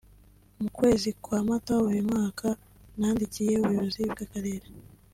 mu 0.61 0.69
kwezi 0.77 1.07
kwa 1.23 1.39
Mata 1.47 1.75
uyu 1.89 2.01
mwaka 2.09 2.47
nandikiye 2.99 3.53
Ubuyobozi 3.57 4.01
bw’Akarere 4.11 4.67